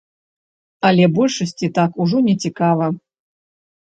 [0.87, 2.85] Але большасці так ужо не цікава.